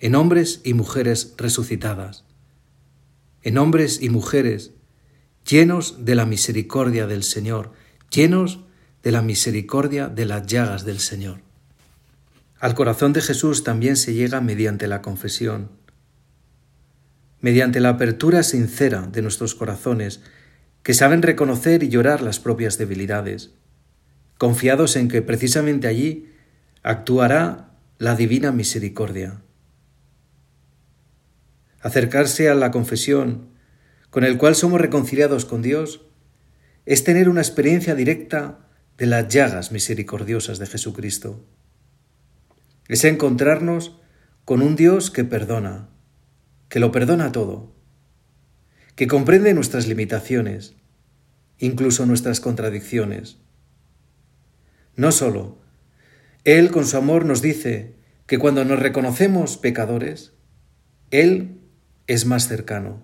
en 0.00 0.14
hombres 0.14 0.60
y 0.64 0.74
mujeres 0.74 1.34
resucitadas, 1.36 2.24
en 3.42 3.58
hombres 3.58 4.00
y 4.00 4.10
mujeres 4.10 4.72
llenos 5.46 6.04
de 6.04 6.14
la 6.14 6.26
misericordia 6.26 7.06
del 7.06 7.24
Señor, 7.24 7.72
llenos 8.10 8.60
de 9.02 9.12
la 9.12 9.22
misericordia 9.22 10.08
de 10.08 10.26
las 10.26 10.46
llagas 10.46 10.84
del 10.84 11.00
Señor. 11.00 11.40
Al 12.60 12.74
corazón 12.74 13.12
de 13.12 13.22
Jesús 13.22 13.64
también 13.64 13.96
se 13.96 14.14
llega 14.14 14.40
mediante 14.40 14.86
la 14.86 15.02
confesión, 15.02 15.70
mediante 17.40 17.80
la 17.80 17.90
apertura 17.90 18.42
sincera 18.42 19.02
de 19.02 19.22
nuestros 19.22 19.54
corazones, 19.54 20.20
que 20.82 20.94
saben 20.94 21.22
reconocer 21.22 21.82
y 21.82 21.88
llorar 21.88 22.22
las 22.22 22.38
propias 22.40 22.78
debilidades, 22.78 23.52
confiados 24.38 24.96
en 24.96 25.08
que 25.08 25.22
precisamente 25.22 25.88
allí 25.88 26.28
actuará 26.82 27.70
la 27.98 28.14
divina 28.14 28.52
misericordia. 28.52 29.42
Acercarse 31.80 32.48
a 32.48 32.54
la 32.54 32.70
confesión, 32.70 33.48
con 34.10 34.24
el 34.24 34.38
cual 34.38 34.54
somos 34.54 34.80
reconciliados 34.80 35.44
con 35.44 35.62
Dios, 35.62 36.02
es 36.86 37.04
tener 37.04 37.28
una 37.28 37.40
experiencia 37.40 37.94
directa 37.94 38.60
de 38.96 39.06
las 39.06 39.28
llagas 39.28 39.72
misericordiosas 39.72 40.58
de 40.58 40.66
Jesucristo. 40.66 41.44
Es 42.88 43.04
encontrarnos 43.04 44.00
con 44.44 44.62
un 44.62 44.76
Dios 44.76 45.10
que 45.10 45.24
perdona, 45.24 45.88
que 46.68 46.80
lo 46.80 46.90
perdona 46.90 47.32
todo, 47.32 47.72
que 48.94 49.06
comprende 49.06 49.54
nuestras 49.54 49.86
limitaciones, 49.86 50.74
incluso 51.58 52.06
nuestras 52.06 52.40
contradicciones. 52.40 53.38
No 54.96 55.12
solo, 55.12 55.58
Él 56.48 56.70
con 56.70 56.86
su 56.86 56.96
amor 56.96 57.26
nos 57.26 57.42
dice 57.42 57.94
que 58.24 58.38
cuando 58.38 58.64
nos 58.64 58.78
reconocemos 58.78 59.58
pecadores, 59.58 60.32
Él 61.10 61.60
es 62.06 62.24
más 62.24 62.48
cercano 62.48 63.02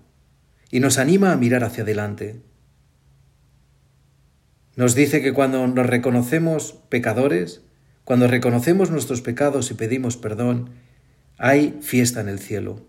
y 0.70 0.80
nos 0.80 0.96
anima 0.96 1.30
a 1.30 1.36
mirar 1.36 1.62
hacia 1.62 1.82
adelante. 1.82 2.40
Nos 4.76 4.94
dice 4.94 5.20
que 5.20 5.34
cuando 5.34 5.66
nos 5.66 5.86
reconocemos 5.86 6.78
pecadores, 6.88 7.60
cuando 8.04 8.28
reconocemos 8.28 8.90
nuestros 8.90 9.20
pecados 9.20 9.70
y 9.70 9.74
pedimos 9.74 10.16
perdón, 10.16 10.70
hay 11.36 11.78
fiesta 11.82 12.22
en 12.22 12.30
el 12.30 12.38
cielo. 12.38 12.86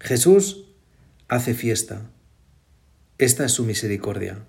Jesús 0.00 0.74
hace 1.28 1.54
fiesta. 1.54 2.10
Esta 3.16 3.44
es 3.44 3.52
su 3.52 3.64
misericordia. 3.64 4.40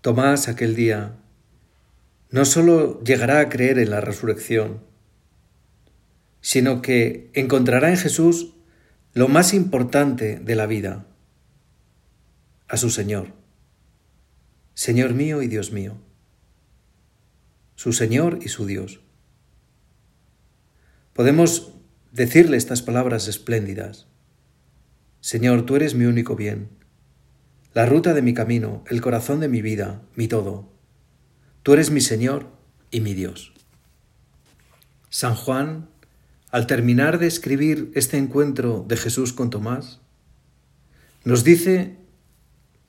Tomás 0.00 0.48
aquel 0.48 0.74
día 0.74 1.18
no 2.30 2.44
sólo 2.44 3.02
llegará 3.02 3.40
a 3.40 3.48
creer 3.48 3.78
en 3.78 3.90
la 3.90 4.00
resurrección, 4.00 4.80
sino 6.40 6.80
que 6.80 7.30
encontrará 7.34 7.90
en 7.90 7.96
Jesús 7.96 8.54
lo 9.12 9.28
más 9.28 9.52
importante 9.52 10.38
de 10.38 10.54
la 10.54 10.66
vida, 10.66 11.06
a 12.68 12.76
su 12.76 12.90
Señor, 12.90 13.32
Señor 14.74 15.14
mío 15.14 15.42
y 15.42 15.48
Dios 15.48 15.72
mío, 15.72 15.96
su 17.74 17.92
Señor 17.92 18.38
y 18.42 18.48
su 18.48 18.66
Dios. 18.66 19.00
Podemos 21.12 21.74
decirle 22.12 22.56
estas 22.56 22.82
palabras 22.82 23.26
espléndidas. 23.26 24.06
Señor, 25.20 25.66
tú 25.66 25.76
eres 25.76 25.94
mi 25.94 26.04
único 26.04 26.36
bien, 26.36 26.68
la 27.74 27.86
ruta 27.86 28.14
de 28.14 28.22
mi 28.22 28.34
camino, 28.34 28.84
el 28.88 29.00
corazón 29.00 29.40
de 29.40 29.48
mi 29.48 29.62
vida, 29.62 30.02
mi 30.14 30.28
todo. 30.28 30.69
Tú 31.62 31.72
eres 31.72 31.90
mi 31.90 32.00
Señor 32.00 32.48
y 32.90 33.00
mi 33.00 33.14
Dios. 33.14 33.52
San 35.10 35.34
Juan 35.34 35.88
al 36.50 36.66
terminar 36.66 37.18
de 37.18 37.28
escribir 37.28 37.92
este 37.94 38.16
encuentro 38.16 38.84
de 38.88 38.96
Jesús 38.96 39.32
con 39.32 39.50
Tomás, 39.50 40.00
nos 41.24 41.44
dice 41.44 41.96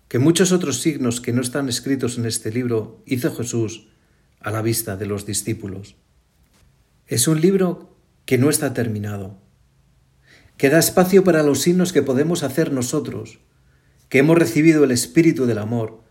que 0.08 0.20
muchos 0.20 0.52
otros 0.52 0.82
signos 0.82 1.22
que 1.22 1.32
no 1.32 1.42
están 1.42 1.70
escritos 1.70 2.18
en 2.18 2.26
este 2.26 2.52
libro 2.52 3.04
hizo 3.06 3.34
Jesús 3.36 3.88
a 4.40 4.50
la 4.50 4.64
vista 4.64 4.98
de 4.98 5.06
los 5.06 5.26
discípulos. 5.28 5.96
Es 7.06 7.28
un 7.28 7.40
libro 7.40 7.96
que 8.26 8.40
no 8.40 8.50
está 8.50 8.74
terminado, 8.74 9.38
que 10.58 10.70
da 10.70 10.80
espacio 10.80 11.24
para 11.24 11.44
los 11.44 11.62
signos 11.62 11.94
que 11.94 12.02
podemos 12.02 12.42
hacer 12.42 12.72
nosotros, 12.72 13.40
que 14.10 14.20
hemos 14.20 14.38
recibido 14.38 14.84
el 14.84 14.92
Espíritu 14.92 15.46
del 15.46 15.60
Amor, 15.60 16.02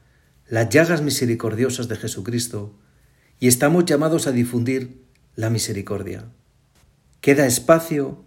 las 0.51 0.69
llagas 0.69 1.01
misericordiosas 1.01 1.89
de 1.89 1.97
Jesucristo, 1.97 2.79
y 3.39 3.49
estamos 3.49 3.87
llamados 3.87 4.27
a 4.27 4.33
difundir 4.33 5.07
la 5.35 5.49
misericordia 5.49 6.27
queda 7.21 7.47
espacio 7.47 8.25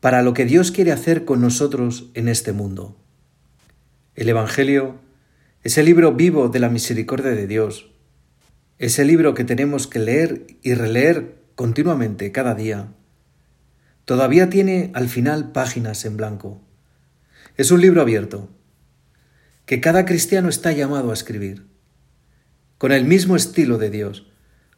para 0.00 0.22
lo 0.22 0.34
que 0.34 0.44
Dios 0.44 0.70
quiere 0.70 0.92
hacer 0.92 1.24
con 1.24 1.40
nosotros 1.40 2.10
en 2.14 2.28
este 2.28 2.52
mundo. 2.52 2.96
El 4.14 4.28
Evangelio 4.28 4.96
es 5.62 5.78
el 5.78 5.86
libro 5.86 6.12
vivo 6.12 6.48
de 6.48 6.60
la 6.60 6.68
misericordia 6.68 7.30
de 7.30 7.46
Dios. 7.46 7.90
Es 8.78 8.98
el 8.98 9.08
libro 9.08 9.34
que 9.34 9.44
tenemos 9.44 9.86
que 9.86 9.98
leer 9.98 10.46
y 10.62 10.74
releer 10.74 11.36
continuamente 11.54 12.30
cada 12.30 12.54
día. 12.54 12.88
Todavía 14.04 14.50
tiene 14.50 14.90
al 14.94 15.08
final 15.08 15.52
páginas 15.52 16.04
en 16.04 16.16
blanco. 16.16 16.60
Es 17.56 17.70
un 17.70 17.80
libro 17.80 18.02
abierto 18.02 18.50
que 19.66 19.80
cada 19.80 20.06
cristiano 20.06 20.48
está 20.48 20.72
llamado 20.72 21.10
a 21.10 21.14
escribir, 21.14 21.66
con 22.78 22.92
el 22.92 23.04
mismo 23.04 23.36
estilo 23.36 23.78
de 23.78 23.90
Dios, 23.90 24.26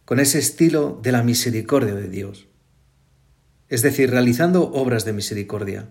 con 0.05 0.19
ese 0.19 0.39
estilo 0.39 0.99
de 1.03 1.13
la 1.13 1.23
misericordia 1.23 1.95
de 1.95 2.09
Dios 2.09 2.49
es 3.69 3.83
decir, 3.83 4.11
realizando 4.11 4.71
obras 4.73 5.05
de 5.05 5.13
misericordia, 5.13 5.89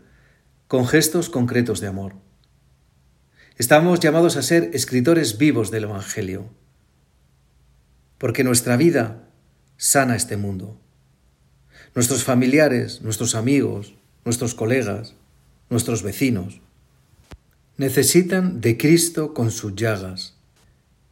con 0.67 0.87
gestos 0.87 1.29
concretos 1.29 1.79
de 1.79 1.87
amor. 1.87 2.15
Estamos 3.57 3.99
llamados 3.99 4.35
a 4.35 4.41
ser 4.41 4.71
escritores 4.73 5.37
vivos 5.37 5.71
del 5.71 5.85
Evangelio, 5.85 6.49
porque 8.17 8.43
nuestra 8.43 8.77
vida 8.77 9.29
sana 9.77 10.15
este 10.15 10.37
mundo. 10.37 10.79
Nuestros 11.95 12.23
familiares, 12.23 13.01
nuestros 13.01 13.35
amigos, 13.35 13.95
nuestros 14.25 14.55
colegas, 14.55 15.15
nuestros 15.69 16.03
vecinos, 16.03 16.61
necesitan 17.77 18.59
de 18.59 18.75
Cristo 18.75 19.35
con 19.35 19.51
sus 19.51 19.75
llagas, 19.75 20.35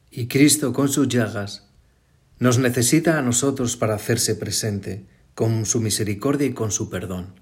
y 0.10 0.28
Cristo 0.28 0.74
con 0.74 0.90
sus 0.90 1.08
llagas 1.08 1.68
nos 2.40 2.58
necesita 2.58 3.20
a 3.20 3.22
nosotros 3.22 3.78
para 3.78 3.94
hacerse 3.94 4.36
presente 4.36 5.06
con 5.36 5.66
su 5.66 5.80
misericordia 5.80 6.48
y 6.48 6.54
con 6.54 6.72
su 6.72 6.90
perdón. 6.90 7.40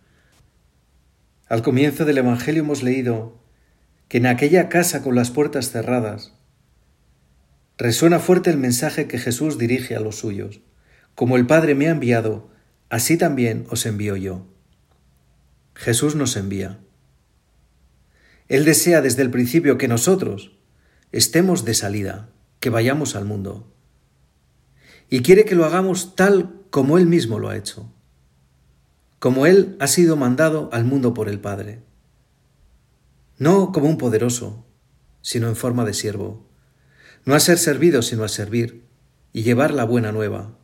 Al 1.47 1.61
comienzo 1.61 2.03
del 2.03 2.17
Evangelio 2.17 2.63
hemos 2.63 2.83
leído 2.83 3.39
que 4.09 4.17
en 4.17 4.25
aquella 4.25 4.67
casa 4.67 5.01
con 5.01 5.15
las 5.15 5.31
puertas 5.31 5.71
cerradas 5.71 6.33
resuena 7.77 8.19
fuerte 8.19 8.49
el 8.49 8.57
mensaje 8.57 9.07
que 9.07 9.19
Jesús 9.19 9.57
dirige 9.57 9.95
a 9.95 9.99
los 9.99 10.17
suyos. 10.17 10.59
Como 11.15 11.37
el 11.37 11.47
Padre 11.47 11.75
me 11.75 11.87
ha 11.87 11.91
enviado, 11.91 12.49
así 12.89 13.17
también 13.17 13.65
os 13.69 13.85
envío 13.85 14.17
yo. 14.17 14.45
Jesús 15.75 16.15
nos 16.15 16.35
envía. 16.35 16.79
Él 18.53 18.65
desea 18.65 19.01
desde 19.01 19.23
el 19.23 19.31
principio 19.31 19.79
que 19.79 19.87
nosotros 19.87 20.51
estemos 21.11 21.65
de 21.65 21.73
salida, 21.73 22.29
que 22.59 22.69
vayamos 22.69 23.15
al 23.15 23.25
mundo. 23.25 23.73
Y 25.09 25.23
quiere 25.23 25.43
que 25.43 25.55
lo 25.55 25.65
hagamos 25.65 26.15
tal 26.15 26.61
como 26.69 26.99
Él 26.99 27.07
mismo 27.07 27.39
lo 27.39 27.49
ha 27.49 27.57
hecho, 27.57 27.91
como 29.17 29.47
Él 29.47 29.75
ha 29.79 29.87
sido 29.87 30.17
mandado 30.17 30.69
al 30.71 30.85
mundo 30.85 31.15
por 31.15 31.29
el 31.29 31.39
Padre. 31.39 31.81
No 33.39 33.71
como 33.71 33.89
un 33.89 33.97
poderoso, 33.97 34.63
sino 35.23 35.47
en 35.47 35.55
forma 35.55 35.83
de 35.83 35.95
siervo, 35.95 36.47
no 37.25 37.33
a 37.33 37.39
ser 37.39 37.57
servido, 37.57 38.03
sino 38.03 38.23
a 38.23 38.29
servir 38.29 38.85
y 39.31 39.41
llevar 39.41 39.73
la 39.73 39.83
buena 39.83 40.11
nueva. 40.11 40.59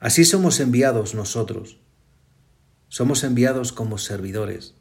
Así 0.00 0.24
somos 0.24 0.58
enviados 0.58 1.14
nosotros, 1.14 1.80
somos 2.88 3.24
enviados 3.24 3.72
como 3.72 3.98
servidores, 3.98 4.74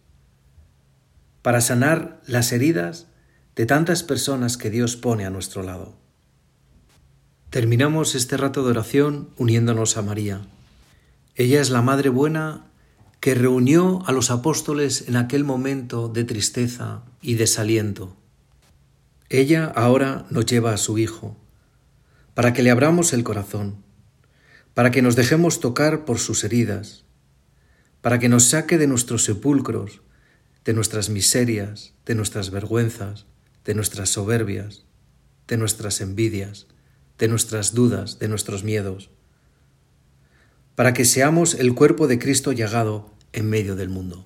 para 1.42 1.62
sanar 1.62 2.22
las 2.26 2.52
heridas 2.52 3.08
de 3.56 3.66
tantas 3.66 4.04
personas 4.04 4.58
que 4.58 4.70
Dios 4.70 4.96
pone 4.96 5.26
a 5.26 5.30
nuestro 5.30 5.64
lado. 5.64 5.98
Terminamos 7.50 8.16
este 8.16 8.38
rato 8.38 8.64
de 8.64 8.72
oración 8.72 9.30
uniéndonos 9.38 9.98
a 9.98 10.02
María. 10.02 10.42
Ella 11.36 11.60
es 11.60 11.70
la 11.70 11.82
Madre 11.82 12.10
Buena 12.10 12.66
que 13.20 13.36
reunió 13.36 14.04
a 14.08 14.12
los 14.14 14.32
apóstoles 14.32 15.08
en 15.08 15.16
aquel 15.16 15.44
momento 15.44 16.08
de 16.08 16.24
tristeza 16.24 17.04
y 17.22 17.36
desaliento. 17.36 18.16
Ella 19.30 19.72
ahora 19.76 20.26
nos 20.30 20.46
lleva 20.46 20.74
a 20.74 20.78
su 20.78 20.98
Hijo, 20.98 21.38
para 22.34 22.54
que 22.54 22.64
le 22.64 22.72
abramos 22.72 23.14
el 23.14 23.24
corazón, 23.24 23.84
para 24.74 24.92
que 24.92 25.02
nos 25.02 25.16
dejemos 25.16 25.60
tocar 25.60 26.04
por 26.06 26.20
sus 26.20 26.44
heridas, 26.44 27.04
para 28.02 28.18
que 28.18 28.30
nos 28.30 28.46
saque 28.46 28.78
de 28.78 28.88
nuestros 28.88 29.24
sepulcros, 29.24 30.02
de 30.66 30.74
nuestras 30.74 31.10
miserias, 31.10 31.94
de 32.06 32.16
nuestras 32.16 32.52
vergüenzas, 32.52 33.26
de 33.66 33.76
nuestras 33.76 34.10
soberbias, 34.10 34.86
de 35.48 35.58
nuestras 35.58 36.02
envidias, 36.02 36.68
de 37.18 37.28
nuestras 37.28 37.74
dudas, 37.74 38.20
de 38.20 38.28
nuestros 38.28 38.64
miedos, 38.64 39.10
para 40.76 40.94
que 40.94 41.06
seamos 41.06 41.54
el 41.54 41.74
cuerpo 41.74 42.08
de 42.08 42.20
Cristo 42.20 42.52
llagado 42.52 43.14
en 43.34 43.50
medio 43.50 43.76
del 43.76 43.90
mundo. 43.90 44.26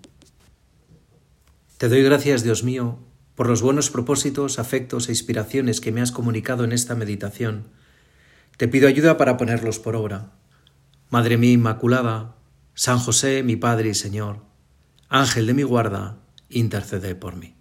Te 1.77 1.89
doy 1.89 2.03
gracias, 2.03 2.43
Dios 2.43 2.63
mío, 2.63 2.99
por 3.35 3.47
los 3.47 3.61
buenos 3.61 3.89
propósitos, 3.89 4.59
afectos 4.59 5.09
e 5.09 5.11
inspiraciones 5.11 5.81
que 5.81 5.91
me 5.91 6.01
has 6.01 6.11
comunicado 6.11 6.63
en 6.63 6.71
esta 6.71 6.95
meditación. 6.95 7.67
Te 8.57 8.69
pido 8.69 8.87
ayuda 8.87 9.17
para 9.17 9.35
ponerlos 9.35 9.79
por 9.79 9.95
obra. 9.95 10.31
Madre 11.09 11.37
mía 11.37 11.51
Inmaculada, 11.51 12.35
San 12.73 12.99
José, 12.99 13.43
mi 13.43 13.57
Padre 13.57 13.89
y 13.89 13.93
Señor, 13.93 14.39
Ángel 15.09 15.47
de 15.47 15.53
mi 15.53 15.63
guarda, 15.63 16.17
intercede 16.55 17.15
por 17.15 17.35
mí. 17.35 17.54